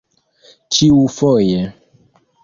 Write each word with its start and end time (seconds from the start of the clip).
ĉiufoje 0.77 1.61